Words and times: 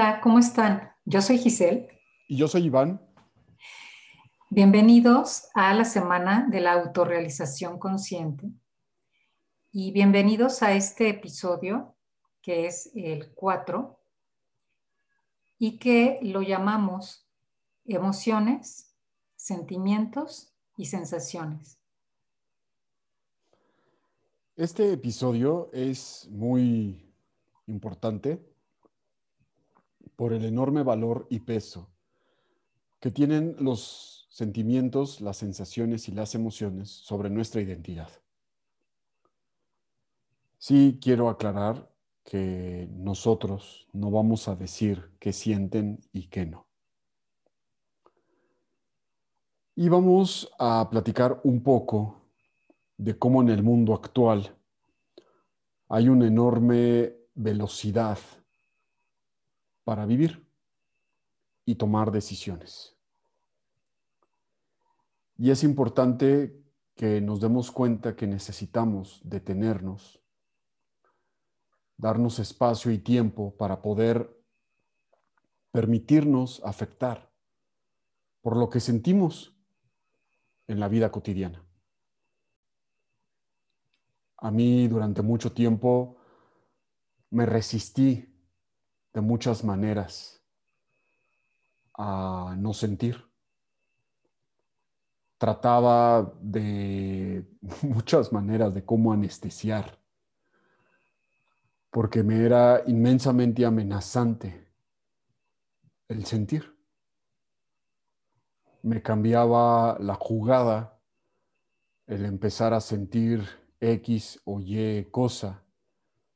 Hola, 0.00 0.20
¿cómo 0.20 0.38
están? 0.38 0.92
Yo 1.04 1.20
soy 1.20 1.38
Giselle. 1.38 1.88
Y 2.28 2.36
yo 2.36 2.46
soy 2.46 2.66
Iván. 2.66 3.04
Bienvenidos 4.48 5.48
a 5.54 5.74
la 5.74 5.84
Semana 5.84 6.46
de 6.48 6.60
la 6.60 6.74
Autorrealización 6.74 7.80
Consciente. 7.80 8.48
Y 9.72 9.90
bienvenidos 9.90 10.62
a 10.62 10.72
este 10.74 11.08
episodio, 11.08 11.96
que 12.40 12.66
es 12.66 12.92
el 12.94 13.32
4, 13.34 14.00
y 15.58 15.80
que 15.80 16.20
lo 16.22 16.42
llamamos 16.42 17.28
emociones, 17.84 18.94
sentimientos 19.34 20.54
y 20.76 20.84
sensaciones. 20.84 21.80
Este 24.54 24.92
episodio 24.92 25.70
es 25.72 26.28
muy 26.30 27.12
importante 27.66 28.57
por 30.18 30.32
el 30.32 30.44
enorme 30.44 30.82
valor 30.82 31.28
y 31.30 31.38
peso 31.38 31.92
que 32.98 33.12
tienen 33.12 33.54
los 33.60 34.26
sentimientos, 34.30 35.20
las 35.20 35.36
sensaciones 35.36 36.08
y 36.08 36.12
las 36.12 36.34
emociones 36.34 36.90
sobre 36.90 37.30
nuestra 37.30 37.60
identidad. 37.60 38.10
Sí 40.58 40.98
quiero 41.00 41.28
aclarar 41.28 41.88
que 42.24 42.88
nosotros 42.90 43.86
no 43.92 44.10
vamos 44.10 44.48
a 44.48 44.56
decir 44.56 45.12
qué 45.20 45.32
sienten 45.32 46.00
y 46.12 46.26
qué 46.26 46.46
no. 46.46 46.66
Y 49.76 49.88
vamos 49.88 50.50
a 50.58 50.88
platicar 50.90 51.40
un 51.44 51.62
poco 51.62 52.22
de 52.96 53.16
cómo 53.16 53.40
en 53.40 53.50
el 53.50 53.62
mundo 53.62 53.94
actual 53.94 54.52
hay 55.88 56.08
una 56.08 56.26
enorme 56.26 57.14
velocidad 57.36 58.18
para 59.88 60.04
vivir 60.04 60.46
y 61.64 61.76
tomar 61.76 62.12
decisiones. 62.12 62.94
Y 65.38 65.50
es 65.50 65.64
importante 65.64 66.62
que 66.94 67.22
nos 67.22 67.40
demos 67.40 67.70
cuenta 67.70 68.14
que 68.14 68.26
necesitamos 68.26 69.22
detenernos, 69.24 70.20
darnos 71.96 72.38
espacio 72.38 72.92
y 72.92 72.98
tiempo 72.98 73.56
para 73.56 73.80
poder 73.80 74.38
permitirnos 75.70 76.60
afectar 76.66 77.32
por 78.42 78.58
lo 78.58 78.68
que 78.68 78.80
sentimos 78.80 79.56
en 80.66 80.80
la 80.80 80.88
vida 80.88 81.10
cotidiana. 81.10 81.64
A 84.36 84.50
mí 84.50 84.86
durante 84.86 85.22
mucho 85.22 85.52
tiempo 85.52 86.18
me 87.30 87.46
resistí 87.46 88.34
de 89.18 89.22
muchas 89.22 89.64
maneras 89.64 90.40
a 91.92 92.54
no 92.56 92.72
sentir. 92.72 93.24
Trataba 95.38 96.32
de 96.40 97.44
muchas 97.82 98.32
maneras 98.32 98.72
de 98.72 98.84
cómo 98.84 99.12
anestesiar, 99.12 99.98
porque 101.90 102.22
me 102.22 102.44
era 102.44 102.84
inmensamente 102.86 103.66
amenazante 103.66 104.68
el 106.06 106.24
sentir. 106.24 106.78
Me 108.82 109.02
cambiaba 109.02 109.98
la 109.98 110.14
jugada 110.14 111.00
el 112.06 112.24
empezar 112.24 112.72
a 112.72 112.80
sentir 112.80 113.44
X 113.80 114.40
o 114.44 114.60
Y 114.60 115.08
cosa 115.10 115.64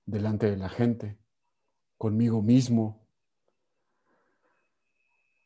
delante 0.04 0.50
de 0.50 0.56
la 0.56 0.68
gente 0.68 1.21
conmigo 2.02 2.42
mismo. 2.42 3.00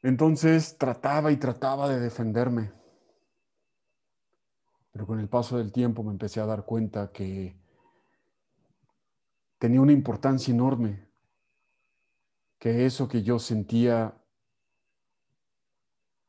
Entonces 0.03 0.79
trataba 0.79 1.31
y 1.31 1.37
trataba 1.37 1.87
de 1.87 2.01
defenderme. 2.01 2.73
Pero 4.91 5.07
con 5.07 5.21
el 5.21 5.29
paso 5.29 5.59
del 5.59 5.71
tiempo 5.73 6.03
me 6.03 6.13
empecé 6.13 6.41
a 6.41 6.47
dar 6.47 6.65
cuenta 6.65 7.13
que 7.13 7.61
tenía 9.59 9.83
una 9.83 9.93
importancia 9.93 10.55
enorme, 10.55 11.07
que 12.59 12.87
eso 12.87 13.07
que 13.07 13.23
yo 13.23 13.39
sentía 13.39 14.17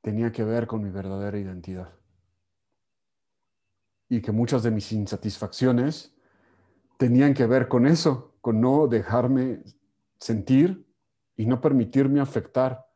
tenía 0.02 0.34
que 0.34 0.44
ver 0.44 0.68
con 0.68 0.84
mi 0.84 0.90
verdadera 0.90 1.40
identidad. 1.40 1.94
Y 4.10 4.22
que 4.22 4.34
muchas 4.34 4.62
de 4.62 4.72
mis 4.72 4.92
insatisfacciones 4.92 6.14
tenían 6.98 7.34
que 7.34 7.46
ver 7.46 7.70
con 7.70 7.88
eso, 7.88 8.36
con 8.42 8.60
no 8.60 8.88
dejarme 8.88 9.64
sentir 10.20 10.86
y 11.36 11.46
no 11.46 11.62
permitirme 11.62 12.20
afectar 12.20 12.88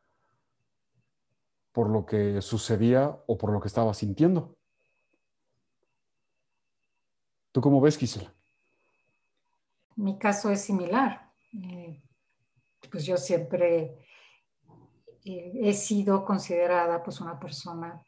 por 1.72 1.90
lo 1.90 2.06
que 2.06 2.42
sucedía 2.42 3.18
o 3.28 3.38
por 3.38 3.52
lo 3.52 3.62
que 3.62 3.68
estaba 3.68 3.94
sintiendo. 3.94 4.58
¿Tú 7.52 7.62
cómo 7.62 7.82
ves, 7.82 7.98
Gisela? 7.98 8.34
Mi 9.96 10.18
caso 10.18 10.50
es 10.52 10.62
similar. 10.62 11.32
Eh, 11.54 12.02
pues 12.90 13.06
yo 13.06 13.18
siempre 13.18 14.06
eh, 15.24 15.52
he 15.56 15.74
sido 15.74 16.26
considerada 16.26 17.04
pues 17.04 17.22
una 17.22 17.40
persona 17.40 18.02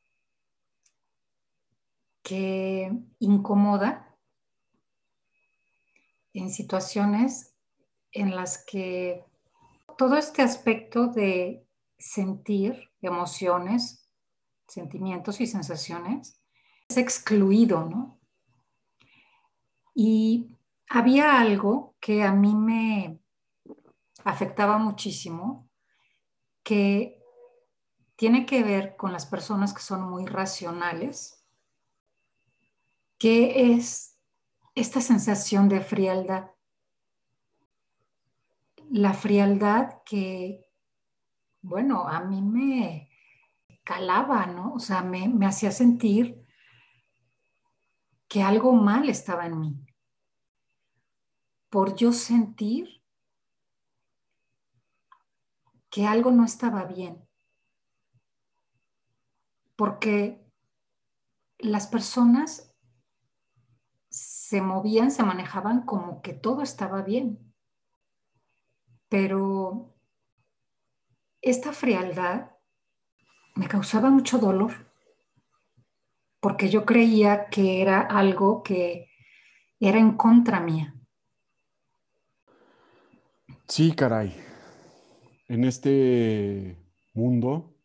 que 2.21 2.91
incomoda 3.19 4.17
en 6.33 6.49
situaciones 6.49 7.52
en 8.13 8.35
las 8.35 8.63
que 8.63 9.25
todo 9.97 10.15
este 10.17 10.41
aspecto 10.41 11.07
de 11.07 11.67
sentir 11.97 12.91
emociones, 13.01 14.07
sentimientos 14.67 15.41
y 15.41 15.47
sensaciones 15.47 16.39
es 16.87 16.97
excluido, 16.97 17.85
¿no? 17.85 18.19
Y 19.95 20.55
había 20.89 21.39
algo 21.39 21.95
que 21.99 22.23
a 22.23 22.31
mí 22.31 22.55
me 22.55 23.19
afectaba 24.23 24.77
muchísimo, 24.77 25.69
que 26.63 27.21
tiene 28.15 28.45
que 28.45 28.63
ver 28.63 28.95
con 28.95 29.11
las 29.11 29.25
personas 29.25 29.73
que 29.73 29.81
son 29.81 30.09
muy 30.09 30.25
racionales, 30.25 31.45
que 33.17 33.73
es 33.73 34.17
esta 34.75 35.01
sensación 35.01 35.69
de 35.69 35.81
frialdad 35.81 36.52
la 38.93 39.15
frialdad 39.15 40.03
que, 40.05 40.69
bueno, 41.63 42.07
a 42.07 42.19
mí 42.19 42.43
me 42.43 43.09
calaba, 43.83 44.45
¿no? 44.45 44.75
O 44.75 44.79
sea, 44.79 45.01
me, 45.01 45.27
me 45.27 45.47
hacía 45.47 45.71
sentir 45.71 46.45
que 48.27 48.43
algo 48.43 48.73
mal 48.73 49.09
estaba 49.09 49.47
en 49.47 49.59
mí. 49.59 49.85
Por 51.71 51.95
yo 51.95 52.11
sentir 52.13 53.03
que 55.89 56.05
algo 56.05 56.29
no 56.29 56.45
estaba 56.45 56.85
bien. 56.85 57.27
Porque 59.75 60.39
las 61.57 61.87
personas 61.87 62.75
se 64.09 64.61
movían, 64.61 65.09
se 65.09 65.23
manejaban 65.23 65.83
como 65.83 66.21
que 66.21 66.33
todo 66.33 66.61
estaba 66.61 67.01
bien 67.01 67.52
pero 69.13 69.93
esta 71.39 71.71
frialdad 71.71 72.49
me 73.53 73.67
causaba 73.67 74.09
mucho 74.09 74.39
dolor, 74.39 74.91
porque 76.39 76.67
yo 76.71 76.83
creía 76.83 77.47
que 77.51 77.83
era 77.83 78.01
algo 78.01 78.63
que 78.63 79.11
era 79.79 79.99
en 79.99 80.17
contra 80.17 80.61
mía. 80.61 80.95
Sí, 83.67 83.91
caray. 83.91 84.35
En 85.47 85.63
este 85.63 86.75
mundo 87.13 87.77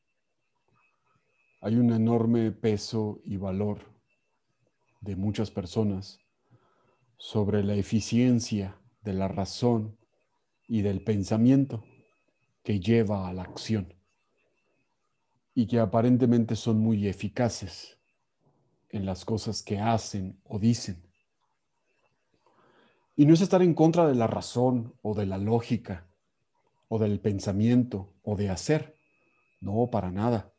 hay 1.61 1.77
un 1.77 1.93
enorme 1.93 2.53
peso 2.53 3.21
y 3.23 3.37
valor 3.37 3.81
de 5.03 5.15
muchas 5.15 5.51
personas 5.51 6.21
sobre 7.19 7.63
la 7.63 7.75
eficiencia 7.75 8.81
de 9.03 9.13
la 9.13 9.29
razón 9.29 9.98
y 10.69 10.83
del 10.83 11.03
pensamiento 11.03 11.83
que 12.63 12.79
lleva 12.79 13.27
a 13.27 13.33
la 13.33 13.43
acción 13.43 13.95
y 15.55 15.67
que 15.67 15.81
aparentemente 15.81 16.55
son 16.55 16.79
muy 16.79 17.09
eficaces 17.09 17.99
en 18.91 19.07
las 19.07 19.25
cosas 19.25 19.63
que 19.63 19.81
hacen 19.81 20.39
o 20.45 20.59
dicen. 20.59 21.03
Y 23.17 23.27
no 23.27 23.35
es 23.35 23.41
estar 23.41 23.63
en 23.63 23.75
contra 23.75 24.07
de 24.07 24.15
la 24.15 24.29
razón 24.29 24.95
o 25.03 25.15
de 25.15 25.27
la 25.27 25.39
lógica 25.39 26.07
o 26.89 26.99
del 26.99 27.19
pensamiento 27.19 28.13
o 28.23 28.37
de 28.37 28.51
hacer, 28.51 28.95
no, 29.61 29.89
para 29.91 30.13
nada. 30.13 30.53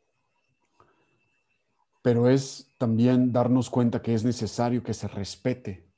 Pero 2.02 2.28
es 2.28 2.68
también 2.76 3.32
darnos 3.32 3.70
cuenta 3.70 4.02
que 4.02 4.14
es 4.14 4.24
necesario 4.24 4.82
que 4.82 4.94
se 4.94 5.08
respete 5.08 5.89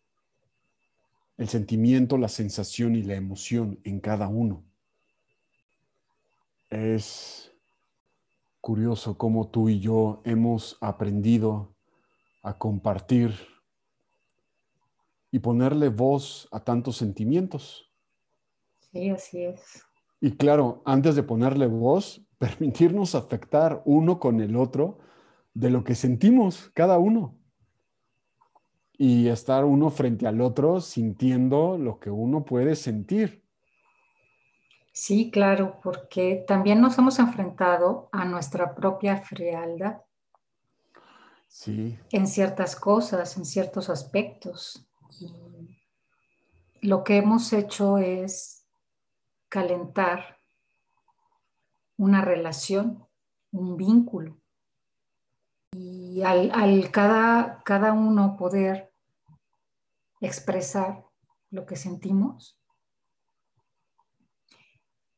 el 1.43 1.49
sentimiento, 1.49 2.19
la 2.19 2.29
sensación 2.29 2.95
y 2.95 3.03
la 3.03 3.17
emoción 3.17 3.81
en 3.83 3.99
cada 3.99 4.29
uno. 4.29 4.65
Es 6.71 7.53
curioso 8.61 9.19
cómo 9.19 9.49
tú 9.49 9.69
y 9.69 9.81
yo 9.81 10.23
hemos 10.25 10.79
aprendido 10.81 11.75
a 12.45 12.57
compartir 12.57 13.35
y 15.33 15.41
ponerle 15.41 15.89
voz 15.89 16.49
a 16.53 16.61
tantos 16.61 16.97
sentimientos. 16.97 17.91
Sí, 18.93 19.11
así 19.11 19.43
es. 19.43 19.83
Y 20.21 20.37
claro, 20.37 20.81
antes 20.85 21.17
de 21.17 21.25
ponerle 21.25 21.67
voz, 21.67 22.25
permitirnos 22.39 23.17
afectar 23.17 23.83
uno 23.85 24.21
con 24.21 24.41
el 24.41 24.55
otro 24.55 25.01
de 25.55 25.71
lo 25.71 25.83
que 25.83 25.97
sentimos 25.97 26.71
cada 26.73 26.99
uno. 26.99 27.37
Y 29.05 29.27
estar 29.27 29.65
uno 29.65 29.91
frente 29.91 30.29
al 30.29 30.41
otro 30.41 30.81
sintiendo 30.81 31.77
lo 31.77 31.99
que 31.99 32.09
uno 32.09 32.45
puede 32.45 32.77
sentir. 32.77 33.43
Sí, 34.93 35.29
claro, 35.33 35.81
porque 35.83 36.45
también 36.47 36.81
nos 36.81 36.97
hemos 36.99 37.19
enfrentado 37.19 38.09
a 38.13 38.25
nuestra 38.25 38.77
propia 38.77 39.17
frialdad. 39.17 40.03
Sí. 41.49 41.99
En 42.13 42.29
ciertas 42.29 42.77
cosas, 42.77 43.37
en 43.37 43.45
ciertos 43.45 43.91
aspectos. 43.91 44.87
Y 45.21 46.87
lo 46.87 47.03
que 47.03 47.17
hemos 47.17 47.53
hecho 47.53 47.99
es 47.99 48.69
calentar 49.49 50.39
una 51.97 52.21
relación, 52.21 53.05
un 53.51 53.77
vínculo. 53.77 54.39
Y 55.73 56.23
al, 56.23 56.53
al 56.55 56.93
cada, 56.93 57.65
cada 57.65 57.93
uno 57.95 58.37
poder 58.37 58.92
expresar 60.27 61.05
lo 61.51 61.67
que 61.67 61.77
sentimos, 61.77 62.59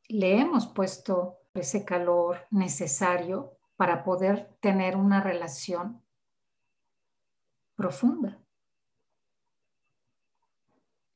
le 0.09 0.41
hemos 0.41 0.67
puesto 0.67 1.39
ese 1.55 1.85
calor 1.85 2.47
necesario 2.51 3.57
para 3.77 4.03
poder 4.03 4.57
tener 4.61 4.97
una 4.97 5.21
relación 5.21 6.03
profunda. 7.77 8.41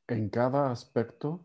En 0.06 0.28
cada 0.30 0.70
aspecto 0.70 1.44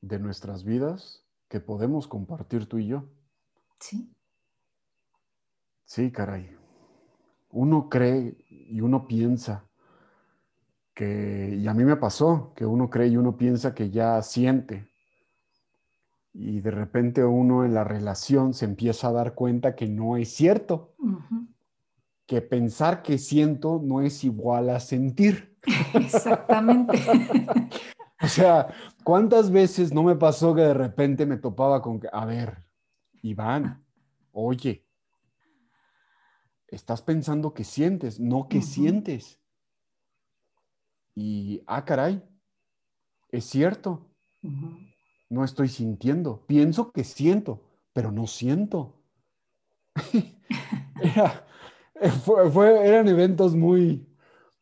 de 0.00 0.18
nuestras 0.18 0.64
vidas 0.64 1.24
que 1.48 1.60
podemos 1.60 2.06
compartir 2.08 2.68
tú 2.68 2.78
y 2.78 2.88
yo. 2.88 3.04
Sí. 3.78 4.12
Sí, 5.84 6.10
caray. 6.10 6.56
Uno 7.50 7.88
cree 7.88 8.36
y 8.48 8.80
uno 8.80 9.06
piensa 9.06 9.68
que, 10.96 11.54
y 11.60 11.68
a 11.68 11.74
mí 11.74 11.84
me 11.84 11.96
pasó, 11.96 12.54
que 12.56 12.64
uno 12.64 12.88
cree 12.88 13.08
y 13.08 13.18
uno 13.18 13.36
piensa 13.36 13.74
que 13.74 13.90
ya 13.90 14.20
siente, 14.22 14.88
y 16.32 16.60
de 16.60 16.70
repente 16.70 17.22
uno 17.22 17.66
en 17.66 17.74
la 17.74 17.84
relación 17.84 18.54
se 18.54 18.64
empieza 18.64 19.08
a 19.08 19.12
dar 19.12 19.34
cuenta 19.34 19.76
que 19.76 19.86
no 19.88 20.16
es 20.16 20.32
cierto, 20.32 20.94
que 22.24 22.40
pensar 22.40 23.02
que 23.02 23.18
siento 23.18 23.78
no 23.84 24.00
es 24.00 24.24
igual 24.24 24.70
a 24.70 24.80
sentir. 24.80 25.58
Exactamente. 25.94 26.98
o 28.22 28.26
sea, 28.26 28.68
¿cuántas 29.04 29.50
veces 29.50 29.92
no 29.92 30.02
me 30.02 30.16
pasó 30.16 30.54
que 30.54 30.62
de 30.62 30.74
repente 30.74 31.26
me 31.26 31.36
topaba 31.36 31.82
con 31.82 32.00
que, 32.00 32.08
a 32.10 32.24
ver, 32.24 32.64
Iván, 33.20 33.84
oye, 34.32 34.86
estás 36.68 37.02
pensando 37.02 37.52
que 37.52 37.64
sientes, 37.64 38.18
no 38.18 38.48
que 38.48 38.62
sientes. 38.62 39.38
Y, 41.16 41.62
ah, 41.66 41.84
caray, 41.84 42.22
es 43.32 43.44
cierto 43.46 44.06
no 45.28 45.44
estoy 45.44 45.68
sintiendo. 45.68 46.44
Pienso 46.46 46.92
que 46.92 47.04
siento, 47.04 47.60
pero 47.92 48.10
no 48.12 48.26
siento. 48.26 48.94
eran 51.94 53.08
eventos 53.08 53.54
muy, 53.54 54.06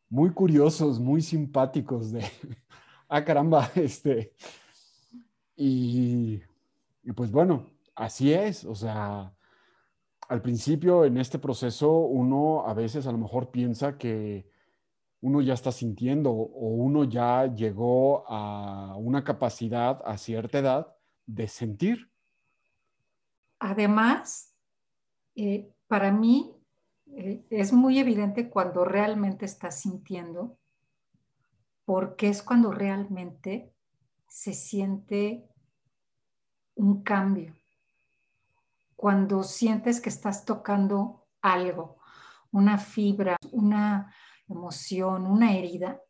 muy 0.09 0.31
curiosos, 0.31 1.01
muy 1.01 1.21
simpáticos 1.23 2.13
de, 2.13 2.25
ah, 3.09 3.25
caramba, 3.25 3.71
este, 3.75 4.33
y, 5.57 6.41
y 7.03 7.13
pues 7.13 7.31
bueno, 7.31 7.67
así 7.95 8.33
es, 8.33 8.65
o 8.65 8.75
sea, 8.75 9.35
al 10.29 10.41
principio 10.41 11.05
en 11.05 11.19
este 11.19 11.39
proceso 11.39 11.91
uno 11.99 12.67
a 12.67 12.75
veces 12.75 13.07
a 13.07 13.13
lo 13.13 13.19
mejor 13.19 13.51
piensa 13.51 13.99
que 13.99 14.49
uno 15.25 15.41
ya 15.41 15.55
está 15.55 15.73
sintiendo 15.73 16.31
o 16.31 16.69
uno 16.69 17.05
ya 17.05 17.47
llegó 17.47 18.25
a 18.29 18.95
una 18.99 19.25
capacidad 19.25 20.03
a 20.05 20.19
cierta 20.19 20.59
edad 20.59 20.97
de 21.25 21.49
sentir. 21.49 22.11
Además, 23.59 24.55
eh, 25.35 25.73
para 25.87 26.13
mí 26.13 26.55
eh, 27.07 27.43
es 27.49 27.73
muy 27.73 27.99
evidente 27.99 28.51
cuando 28.51 28.85
realmente 28.85 29.47
estás 29.47 29.81
sintiendo, 29.81 30.59
porque 31.87 32.29
es 32.29 32.43
cuando 32.43 32.71
realmente 32.71 33.73
se 34.29 34.53
siente 34.53 35.49
un 36.75 37.03
cambio. 37.03 37.55
Cuando 38.95 39.43
sientes 39.43 40.03
que 40.03 40.11
estás 40.11 40.45
tocando 40.45 41.29
algo, 41.41 41.97
una 42.51 42.77
fibra, 42.77 43.39
una, 43.53 44.15
emoción, 44.49 45.27
una 45.27 45.57
herida, 45.57 46.01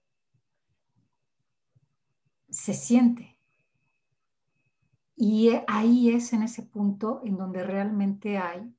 se 2.48 2.74
siente. 2.74 3.38
Y 5.16 5.50
ahí 5.68 6.10
es 6.10 6.32
en 6.32 6.42
ese 6.42 6.62
punto 6.62 7.20
en 7.24 7.36
donde 7.36 7.62
realmente 7.62 8.38
hay 8.38 8.74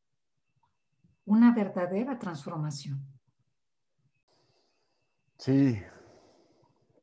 una 1.25 1.53
verdadera 1.53 2.19
transformación. 2.19 3.05
Sí, 5.37 5.77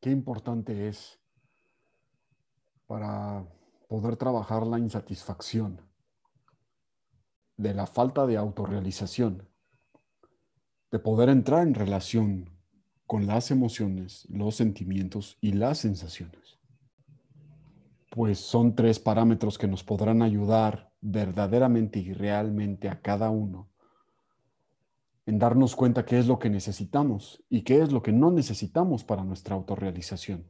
qué 0.00 0.10
importante 0.10 0.88
es 0.88 1.19
para 2.87 3.46
poder 3.88 4.16
trabajar 4.16 4.66
la 4.66 4.78
insatisfacción 4.78 5.81
de 7.56 7.75
la 7.75 7.87
falta 7.87 8.26
de 8.26 8.37
autorrealización 8.37 9.51
de 10.93 10.99
poder 10.99 11.31
entrar 11.31 11.67
en 11.67 11.75
relación 11.75 12.51
con 13.06 13.27
las 13.27 13.51
emociones, 13.51 14.27
los 14.31 14.56
sentimientos 14.56 15.39
y 15.41 15.53
las 15.53 15.79
sensaciones. 15.79 16.61
Pues 18.11 18.39
son 18.39 18.77
tres 18.77 18.99
parámetros 18.99 19.56
que 19.56 19.67
nos 19.67 19.82
podrán 19.82 20.20
ayudar 20.20 20.93
verdaderamente 21.01 21.99
y 21.99 22.13
realmente 22.13 22.91
a 22.91 23.01
cada 23.01 23.31
uno 23.31 23.70
en 25.25 25.39
darnos 25.39 25.75
cuenta 25.77 26.05
qué 26.05 26.19
es 26.19 26.27
lo 26.27 26.39
que 26.39 26.51
necesitamos 26.51 27.43
y 27.49 27.63
qué 27.63 27.81
es 27.81 27.91
lo 27.91 28.03
que 28.03 28.13
no 28.13 28.31
necesitamos 28.31 29.03
para 29.03 29.25
nuestra 29.25 29.55
autorrealización. 29.55 30.44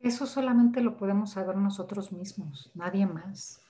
Eso 0.00 0.26
solamente 0.26 0.80
lo 0.80 0.96
podemos 0.96 1.30
saber 1.30 1.56
nosotros 1.56 2.10
mismos, 2.10 2.72
nadie 2.74 3.06
más. 3.06 3.60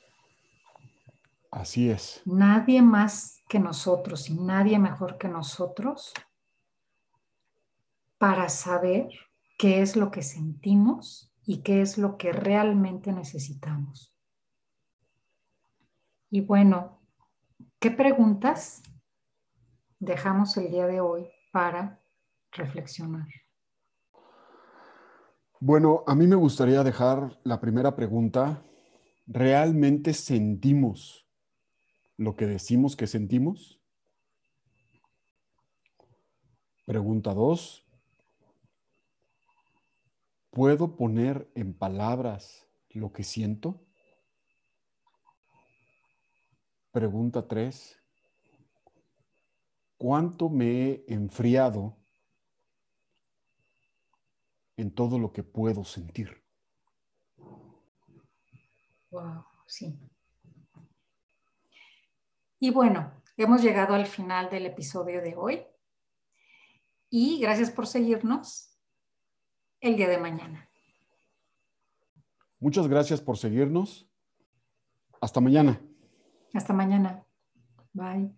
Así 1.52 1.90
es. 1.90 2.22
Nadie 2.24 2.80
más 2.80 3.42
que 3.46 3.60
nosotros 3.60 4.30
y 4.30 4.34
nadie 4.34 4.78
mejor 4.78 5.18
que 5.18 5.28
nosotros 5.28 6.14
para 8.16 8.48
saber 8.48 9.10
qué 9.58 9.82
es 9.82 9.94
lo 9.94 10.10
que 10.10 10.22
sentimos 10.22 11.30
y 11.44 11.58
qué 11.58 11.82
es 11.82 11.98
lo 11.98 12.16
que 12.16 12.32
realmente 12.32 13.12
necesitamos. 13.12 14.14
Y 16.30 16.40
bueno, 16.40 17.02
¿qué 17.78 17.90
preguntas 17.90 18.82
dejamos 19.98 20.56
el 20.56 20.70
día 20.70 20.86
de 20.86 21.02
hoy 21.02 21.28
para 21.52 22.00
reflexionar? 22.52 23.28
Bueno, 25.60 26.02
a 26.06 26.14
mí 26.14 26.26
me 26.26 26.36
gustaría 26.36 26.82
dejar 26.82 27.38
la 27.44 27.60
primera 27.60 27.94
pregunta. 27.94 28.64
¿Realmente 29.26 30.14
sentimos 30.14 31.21
lo 32.16 32.36
que 32.36 32.46
decimos 32.46 32.96
que 32.96 33.06
sentimos? 33.06 33.80
Pregunta 36.84 37.32
2. 37.32 37.86
¿Puedo 40.50 40.96
poner 40.96 41.50
en 41.54 41.72
palabras 41.72 42.68
lo 42.90 43.12
que 43.12 43.24
siento? 43.24 43.86
Pregunta 46.90 47.48
3. 47.48 47.98
¿Cuánto 49.96 50.50
me 50.50 50.90
he 50.90 51.04
enfriado 51.08 51.96
en 54.76 54.94
todo 54.94 55.18
lo 55.18 55.32
que 55.32 55.42
puedo 55.42 55.84
sentir? 55.84 56.44
Wow, 59.10 59.44
sí. 59.66 59.98
Y 62.62 62.70
bueno, 62.70 63.10
hemos 63.36 63.60
llegado 63.60 63.94
al 63.94 64.06
final 64.06 64.48
del 64.48 64.66
episodio 64.66 65.20
de 65.20 65.34
hoy. 65.36 65.66
Y 67.10 67.40
gracias 67.40 67.72
por 67.72 67.88
seguirnos 67.88 68.78
el 69.80 69.96
día 69.96 70.08
de 70.08 70.18
mañana. 70.18 70.70
Muchas 72.60 72.86
gracias 72.86 73.20
por 73.20 73.36
seguirnos. 73.36 74.08
Hasta 75.20 75.40
mañana. 75.40 75.80
Hasta 76.54 76.72
mañana. 76.72 77.24
Bye. 77.92 78.30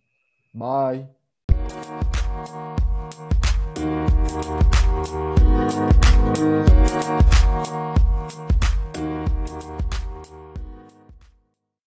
Bye. 0.54 1.07